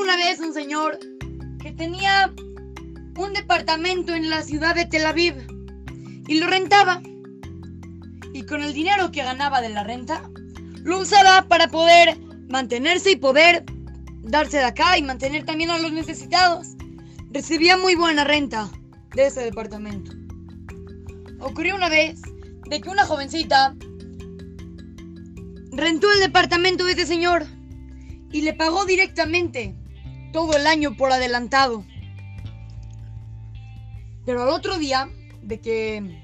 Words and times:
Una 0.00 0.16
vez 0.16 0.40
un 0.40 0.52
señor 0.52 0.98
que 1.60 1.70
tenía 1.72 2.32
un 3.16 3.32
departamento 3.32 4.12
en 4.12 4.28
la 4.28 4.42
ciudad 4.42 4.74
de 4.74 4.86
Tel 4.86 5.06
Aviv 5.06 5.34
y 6.26 6.40
lo 6.40 6.46
rentaba. 6.46 7.00
Y 8.32 8.42
con 8.44 8.62
el 8.62 8.72
dinero 8.72 9.12
que 9.12 9.22
ganaba 9.22 9.60
de 9.60 9.68
la 9.68 9.84
renta, 9.84 10.28
lo 10.82 10.98
usaba 10.98 11.46
para 11.48 11.68
poder 11.68 12.18
mantenerse 12.48 13.12
y 13.12 13.16
poder 13.16 13.64
darse 14.22 14.58
de 14.58 14.64
acá 14.64 14.98
y 14.98 15.02
mantener 15.02 15.44
también 15.44 15.70
a 15.70 15.78
los 15.78 15.92
necesitados. 15.92 16.68
Recibía 17.30 17.76
muy 17.76 17.94
buena 17.94 18.24
renta 18.24 18.68
de 19.14 19.26
ese 19.26 19.40
departamento. 19.40 20.12
Ocurrió 21.40 21.76
una 21.76 21.88
vez 21.88 22.20
de 22.68 22.80
que 22.80 22.88
una 22.88 23.06
jovencita 23.06 23.76
rentó 25.70 26.12
el 26.12 26.20
departamento 26.20 26.84
de 26.84 26.92
ese 26.92 27.06
señor 27.06 27.46
y 28.32 28.42
le 28.42 28.54
pagó 28.54 28.84
directamente 28.84 29.76
todo 30.34 30.56
el 30.56 30.66
año 30.66 30.96
por 30.96 31.12
adelantado. 31.12 31.84
Pero 34.26 34.42
al 34.42 34.48
otro 34.48 34.78
día 34.78 35.08
de 35.42 35.60
que 35.60 36.20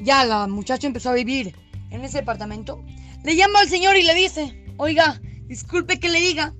ya 0.00 0.24
la 0.24 0.48
muchacha 0.48 0.88
empezó 0.88 1.10
a 1.10 1.14
vivir 1.14 1.54
en 1.90 2.04
ese 2.04 2.18
departamento, 2.18 2.84
le 3.22 3.36
llama 3.36 3.60
al 3.60 3.68
señor 3.68 3.96
y 3.96 4.02
le 4.02 4.16
dice, 4.16 4.64
oiga, 4.78 5.20
disculpe 5.44 6.00
que 6.00 6.08
le 6.08 6.18
diga, 6.18 6.54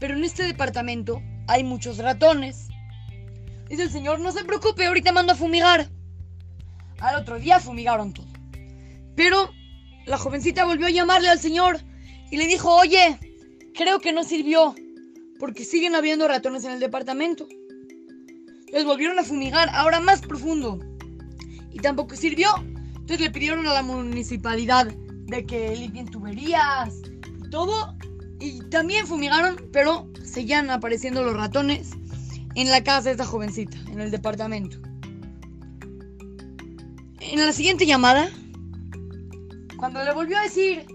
pero 0.00 0.16
en 0.16 0.24
este 0.24 0.44
departamento 0.44 1.20
hay 1.46 1.62
muchos 1.62 1.98
ratones. 1.98 2.68
Dice 3.68 3.82
el 3.82 3.90
señor, 3.90 4.18
no 4.18 4.32
se 4.32 4.44
preocupe, 4.44 4.86
ahorita 4.86 5.12
mando 5.12 5.34
a 5.34 5.36
fumigar. 5.36 5.90
Al 7.00 7.16
otro 7.16 7.38
día 7.38 7.60
fumigaron 7.60 8.14
todo. 8.14 8.32
Pero 9.14 9.50
la 10.06 10.16
jovencita 10.16 10.64
volvió 10.64 10.86
a 10.86 10.90
llamarle 10.90 11.28
al 11.28 11.38
señor 11.38 11.80
y 12.30 12.38
le 12.38 12.46
dijo, 12.46 12.74
oye, 12.74 13.18
creo 13.74 14.00
que 14.00 14.14
no 14.14 14.24
sirvió, 14.24 14.74
porque 15.38 15.64
siguen 15.64 15.94
habiendo 15.94 16.28
ratones 16.28 16.64
en 16.64 16.72
el 16.72 16.80
departamento. 16.80 17.46
Les 18.72 18.84
volvieron 18.84 19.18
a 19.18 19.24
fumigar, 19.24 19.68
ahora 19.70 20.00
más 20.00 20.20
profundo. 20.20 20.78
Y 21.70 21.78
tampoco 21.78 22.16
sirvió. 22.16 22.48
Entonces 22.94 23.20
le 23.20 23.30
pidieron 23.30 23.66
a 23.66 23.74
la 23.74 23.82
municipalidad 23.82 24.86
de 24.86 25.46
que 25.46 25.76
limpien 25.76 26.06
tuberías 26.06 26.94
y 27.44 27.50
todo. 27.50 27.94
Y 28.40 28.60
también 28.70 29.06
fumigaron, 29.06 29.56
pero 29.72 30.08
seguían 30.22 30.70
apareciendo 30.70 31.22
los 31.22 31.34
ratones 31.34 31.90
en 32.54 32.70
la 32.70 32.82
casa 32.82 33.04
de 33.04 33.12
esta 33.12 33.26
jovencita, 33.26 33.76
en 33.90 34.00
el 34.00 34.10
departamento. 34.10 34.78
En 37.20 37.40
la 37.40 37.52
siguiente 37.52 37.86
llamada, 37.86 38.30
cuando 39.76 40.02
le 40.04 40.12
volvió 40.12 40.38
a 40.38 40.42
decir 40.42 40.86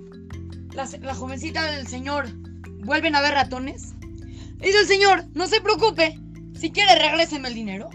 la, 0.74 0.88
la 1.02 1.16
jovencita 1.16 1.64
del 1.72 1.88
señor, 1.88 2.28
vuelven 2.84 3.16
a 3.16 3.22
ver 3.22 3.34
ratones, 3.34 3.94
dice 4.68 4.80
el 4.80 4.88
señor, 4.88 5.26
no 5.34 5.48
se 5.48 5.62
preocupe, 5.62 6.20
si 6.60 6.72
quiere 6.72 6.96
regréseme 6.96 7.48
el 7.48 7.54
dinero. 7.54 7.90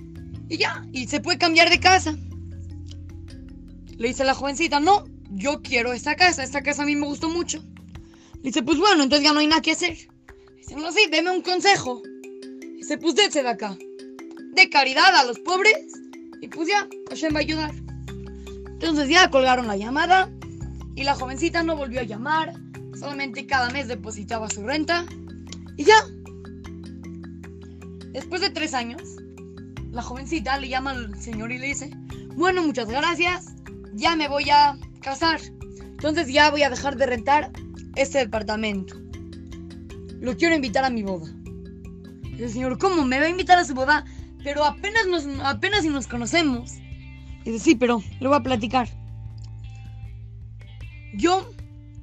Y 0.49 0.59
ya, 0.59 0.87
y 0.93 1.07
se 1.07 1.21
puede 1.21 1.39
cambiar 1.39 1.71
de 1.71 1.81
casa. 1.81 2.17
Le 3.97 4.09
dice 4.09 4.25
la 4.25 4.35
jovencita, 4.35 4.81
no, 4.81 5.05
yo 5.31 5.63
quiero 5.63 5.93
esta 5.93 6.17
casa, 6.17 6.43
esta 6.43 6.63
casa 6.63 6.83
a 6.83 6.87
mí 6.87 6.97
me 6.97 7.07
gustó 7.07 7.29
mucho. 7.29 7.63
Le 8.37 8.51
dice, 8.51 8.63
pues 8.63 8.79
bueno, 8.79 9.03
entonces 9.03 9.27
ya 9.27 9.33
no 9.33 9.41
hay 9.41 9.47
nada 9.47 9.63
que 9.63 9.73
hacer. 9.73 9.97
Dice, 10.57 10.77
no, 10.77 10.93
sí, 10.93 11.01
deme 11.11 11.31
un 11.31 11.43
consejo. 11.43 12.03
Dice, 12.77 12.99
pues 12.99 13.15
dése 13.15 13.43
de 13.43 13.49
acá. 13.49 13.77
De 14.53 14.69
caridad 14.69 15.15
a 15.17 15.25
los 15.25 15.39
pobres. 15.39 15.75
Y 16.41 16.49
pues 16.49 16.69
ya, 16.69 16.87
Hashem 17.09 17.35
va 17.35 17.39
a 17.39 17.43
ayudar. 17.43 17.75
Entonces 18.67 19.09
ya 19.09 19.31
colgaron 19.31 19.67
la 19.67 19.77
llamada. 19.77 20.31
Y 20.95 21.05
la 21.05 21.15
jovencita 21.15 21.63
no 21.63 21.77
volvió 21.77 22.01
a 22.01 22.05
llamar. 22.05 22.55
Solamente 22.99 23.47
cada 23.47 23.71
mes 23.71 23.89
depositaba 23.89 24.51
su 24.51 24.63
renta. 24.63 25.07
Y 25.77 25.85
ya. 25.85 25.97
Después 28.15 28.41
de 28.41 28.51
tres 28.51 28.75
años, 28.75 29.03
la 29.91 30.01
jovencita 30.01 30.57
le 30.57 30.69
llama 30.69 30.93
al 30.93 31.21
señor 31.21 31.51
y 31.51 31.59
le 31.59 31.67
dice, 31.67 31.91
bueno, 32.37 32.63
muchas 32.63 32.89
gracias. 32.89 33.57
Ya 33.93 34.15
me 34.15 34.29
voy 34.29 34.49
a 34.51 34.79
casar. 35.01 35.41
Entonces 35.81 36.29
ya 36.29 36.49
voy 36.53 36.63
a 36.63 36.71
dejar 36.71 36.97
de 36.97 37.07
rentar 37.07 37.51
este 37.97 38.19
departamento. 38.19 38.95
Lo 40.21 40.37
quiero 40.37 40.55
invitar 40.55 40.85
a 40.85 40.91
mi 40.91 41.03
boda. 41.03 41.29
El 42.39 42.49
señor, 42.49 42.79
¿cómo? 42.79 43.05
¿Me 43.05 43.19
va 43.19 43.27
a 43.27 43.29
invitar 43.29 43.59
a 43.59 43.65
su 43.65 43.75
boda? 43.75 44.05
Pero 44.45 44.65
apenas 44.65 45.09
nos, 45.09 45.27
apenas 45.45 45.83
si 45.83 45.89
nos 45.89 46.07
conocemos. 46.07 46.71
Y 47.45 47.51
dice, 47.51 47.65
sí, 47.65 47.75
pero 47.75 48.01
le 48.21 48.29
voy 48.29 48.37
a 48.37 48.45
platicar. 48.45 48.89
Yo 51.15 51.51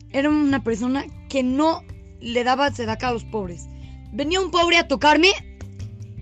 era 0.09 0.29
una 0.29 0.61
persona 0.61 1.05
que 1.29 1.41
no 1.41 1.83
le 2.19 2.43
daba 2.43 2.69
sedaca 2.71 3.07
a 3.07 3.13
los 3.13 3.23
pobres. 3.23 3.69
Venía 4.11 4.41
un 4.41 4.51
pobre 4.51 4.77
a 4.77 4.89
tocarme 4.89 5.31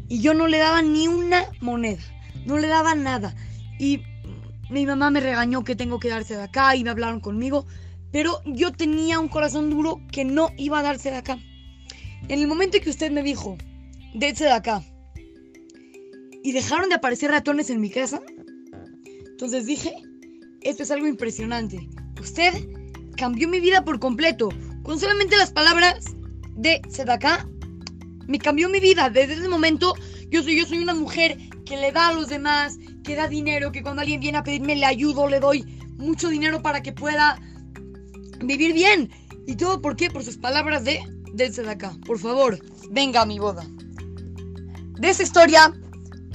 y 0.09 0.21
yo 0.21 0.33
no 0.33 0.47
le 0.47 0.57
daba 0.57 0.81
ni 0.81 1.07
una 1.07 1.45
moneda. 1.61 2.01
No 2.45 2.57
le 2.57 2.67
daba 2.67 2.95
nada. 2.95 3.35
Y 3.79 4.01
mi 4.69 4.85
mamá 4.85 5.11
me 5.11 5.19
regañó 5.19 5.63
que 5.63 5.75
tengo 5.75 5.99
que 5.99 6.09
darse 6.09 6.35
de 6.35 6.43
acá 6.43 6.75
y 6.75 6.83
me 6.83 6.89
hablaron 6.89 7.19
conmigo. 7.19 7.65
Pero 8.11 8.41
yo 8.45 8.71
tenía 8.71 9.19
un 9.19 9.29
corazón 9.29 9.69
duro 9.69 10.01
que 10.11 10.25
no 10.25 10.49
iba 10.57 10.79
a 10.79 10.83
darse 10.83 11.11
de 11.11 11.17
acá. 11.17 11.37
En 12.27 12.39
el 12.39 12.47
momento 12.47 12.77
en 12.77 12.83
que 12.83 12.89
usted 12.89 13.11
me 13.11 13.23
dijo, 13.23 13.57
dése 14.13 14.45
de 14.45 14.51
acá, 14.51 14.83
y 16.43 16.51
dejaron 16.51 16.89
de 16.89 16.95
aparecer 16.95 17.31
ratones 17.31 17.69
en 17.69 17.81
mi 17.81 17.89
casa, 17.89 18.21
entonces 19.31 19.65
dije, 19.65 19.93
esto 20.61 20.83
es 20.83 20.91
algo 20.91 21.07
impresionante. 21.07 21.87
Usted 22.19 22.53
cambió 23.15 23.47
mi 23.47 23.59
vida 23.59 23.83
por 23.83 23.99
completo. 23.99 24.49
Con 24.83 24.99
solamente 24.99 25.37
las 25.37 25.51
palabras 25.51 26.15
de 26.55 26.81
Sedaka, 26.89 27.47
me 28.29 28.37
cambió 28.37 28.69
mi 28.69 28.79
vida. 28.79 29.09
Desde 29.09 29.33
ese 29.33 29.49
momento, 29.49 29.95
yo 30.29 30.43
soy, 30.43 30.57
yo 30.57 30.65
soy 30.65 30.77
una 30.77 30.93
mujer 30.93 31.37
que 31.65 31.75
le 31.77 31.91
da 31.91 32.09
a 32.09 32.13
los 32.13 32.29
demás, 32.29 32.77
que 33.03 33.15
da 33.15 33.27
dinero, 33.27 33.71
que 33.71 33.81
cuando 33.81 34.01
alguien 34.01 34.19
viene 34.21 34.37
a 34.37 34.43
pedirme 34.43 34.75
le 34.75 34.85
ayudo, 34.85 35.27
le 35.27 35.39
doy 35.39 35.63
mucho 35.97 36.29
dinero 36.29 36.61
para 36.61 36.81
que 36.83 36.93
pueda 36.93 37.39
vivir 38.39 38.73
bien. 38.73 39.09
¿Y 39.47 39.55
todo 39.55 39.81
por 39.81 39.95
qué? 39.95 40.11
Por 40.11 40.23
sus 40.23 40.37
palabras 40.37 40.83
de 40.83 41.01
dense 41.33 41.63
de 41.63 41.71
acá. 41.71 41.91
Por 42.05 42.19
favor, 42.19 42.59
venga 42.91 43.21
a 43.21 43.25
mi 43.25 43.39
boda. 43.39 43.65
De 44.99 45.09
esa 45.09 45.23
historia 45.23 45.73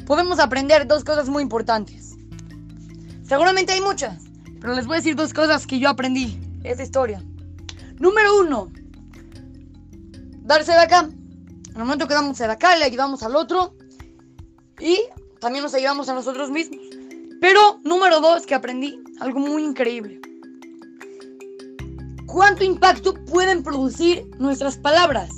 podemos 0.05 0.41
aprender 0.41 0.89
dos 0.89 1.05
cosas 1.05 1.29
muy 1.29 1.45
importantes. 1.45 2.17
Seguramente 3.23 3.73
hay 3.73 3.81
muchas, 3.81 4.25
pero 4.61 4.75
les 4.75 4.87
voy 4.87 4.95
a 4.95 4.99
decir 4.99 5.15
dos 5.15 5.33
cosas 5.33 5.65
que 5.65 5.79
yo 5.79 5.89
aprendí 5.89 6.41
de 6.59 6.71
esta 6.71 6.83
historia. 6.83 7.23
Número 8.01 8.41
uno, 8.41 8.73
darse 10.43 10.73
de 10.73 10.79
acá. 10.79 11.09
En 11.75 11.81
el 11.81 11.85
momento 11.85 12.09
que 12.09 12.15
damos 12.15 12.39
de 12.39 12.45
acá, 12.45 12.77
le 12.77 12.85
ayudamos 12.85 13.23
al 13.23 13.37
otro 13.37 13.75
y 14.81 14.99
también 15.41 15.63
nos 15.63 15.75
ayudamos 15.75 16.09
a 16.09 16.15
nosotros 16.15 16.51
mismos. 16.51 16.81
Pero 17.41 17.81
número 17.85 18.21
dos, 18.21 18.47
que 18.47 18.55
aprendí 18.55 18.99
algo 19.21 19.41
muy 19.41 19.63
increíble 19.63 20.21
cuánto 22.35 22.65
impacto 22.65 23.15
pueden 23.15 23.63
producir 23.63 24.29
nuestras 24.41 24.77
palabras. 24.77 25.31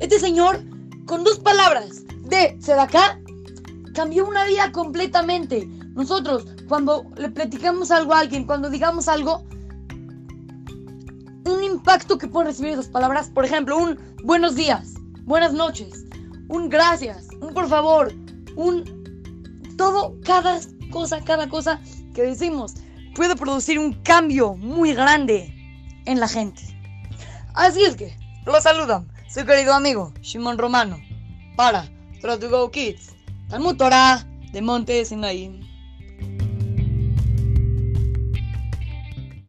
Este 0.00 0.18
señor, 0.18 0.60
con 1.06 1.22
dos 1.22 1.38
palabras 1.38 2.04
de 2.24 2.58
Sedacá, 2.60 3.20
cambió 3.94 4.26
una 4.26 4.44
vida 4.46 4.72
completamente. 4.72 5.68
Nosotros, 5.94 6.44
cuando 6.68 7.04
le 7.16 7.30
platicamos 7.30 7.92
algo 7.92 8.12
a 8.12 8.18
alguien, 8.18 8.44
cuando 8.44 8.70
digamos 8.70 9.06
algo, 9.06 9.44
un 11.44 11.62
impacto 11.62 12.18
que 12.18 12.26
pueden 12.26 12.48
recibir 12.48 12.72
esas 12.72 12.88
palabras, 12.88 13.30
por 13.30 13.44
ejemplo, 13.44 13.78
un 13.78 13.96
buenos 14.24 14.56
días, 14.56 14.94
buenas 15.24 15.52
noches, 15.52 16.04
un 16.48 16.68
gracias, 16.68 17.28
un 17.40 17.54
por 17.54 17.68
favor, 17.68 18.12
un 18.56 19.02
todo, 19.76 20.16
cada 20.24 20.60
cosa, 20.90 21.22
cada 21.22 21.48
cosa 21.48 21.80
que 22.14 22.22
decimos 22.22 22.74
puede 23.14 23.36
producir 23.36 23.78
un 23.78 23.92
cambio 24.02 24.54
muy 24.54 24.94
grande 24.94 25.52
en 26.06 26.20
la 26.20 26.28
gente. 26.28 26.62
Así 27.54 27.82
es 27.82 27.96
que, 27.96 28.16
lo 28.44 28.60
saludan 28.60 29.10
su 29.28 29.46
querido 29.46 29.74
amigo 29.74 30.12
Shimon 30.20 30.58
Romano 30.58 30.98
para 31.56 31.88
to 32.20 32.50
Go 32.50 32.70
Kids, 32.70 33.14
Talmud 33.48 33.76
Torah 33.76 34.26
de 34.52 34.60
Monte 34.62 35.04
Sinaí. 35.04 35.71